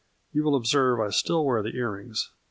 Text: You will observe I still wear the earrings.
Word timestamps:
You 0.31 0.43
will 0.43 0.55
observe 0.55 0.99
I 0.99 1.11
still 1.11 1.45
wear 1.45 1.61
the 1.61 1.75
earrings. 1.75 2.31